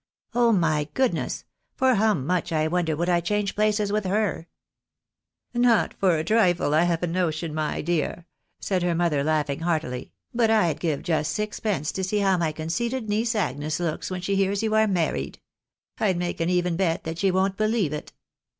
"Oh, 0.33 0.51
my 0.51 0.89
goodness! 0.95 1.45
For 1.75 1.93
how 1.93 2.15
much, 2.15 2.51
I 2.51 2.67
wonder, 2.67 2.95
would 2.95 3.07
I 3.07 3.19
change 3.21 3.53
places 3.53 3.91
with 3.91 4.05
her?"" 4.05 4.47
Not 5.53 5.93
for 5.93 6.17
a 6.17 6.23
trifle, 6.23 6.73
I 6.73 6.85
have 6.85 7.03
a 7.03 7.05
notion, 7.05 7.53
my 7.53 7.83
dear," 7.83 8.25
said 8.59 8.81
her 8.81 8.95
mother, 8.95 9.23
laughing 9.23 9.59
heartily;" 9.59 10.11
but 10.33 10.49
I'd 10.49 10.79
give 10.79 11.03
just 11.03 11.33
sixpence 11.33 11.91
to 11.91 12.03
see 12.03 12.17
how 12.17 12.35
my 12.35 12.51
con 12.51 12.69
ceited 12.69 13.09
niece 13.09 13.35
Agnes 13.35 13.79
looks, 13.79 14.09
when 14.09 14.21
she 14.21 14.35
hears 14.35 14.63
you 14.63 14.73
are 14.73 14.87
married. 14.87 15.39
I'd 15.99 16.15
Snake 16.15 16.41
an 16.41 16.49
even 16.49 16.75
bet 16.77 17.03
that 17.03 17.19
she 17.19 17.29
won't 17.29 17.55
believe 17.55 17.93
it. 17.93 18.11